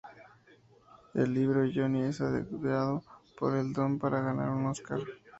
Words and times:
En 1.13 1.21
el 1.21 1.31
libro, 1.35 1.61
Johnny 1.71 2.01
es 2.01 2.21
ayudado 2.21 3.03
por 3.37 3.55
el 3.55 3.71
Don 3.71 3.99
para 3.99 4.19
ganar 4.23 4.49
un 4.49 4.65
Óscar. 4.65 4.99